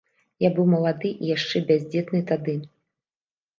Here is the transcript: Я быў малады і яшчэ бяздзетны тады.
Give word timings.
Я 0.43 0.49
быў 0.55 0.65
малады 0.73 1.11
і 1.23 1.29
яшчэ 1.35 1.63
бяздзетны 1.69 2.25
тады. 2.35 2.59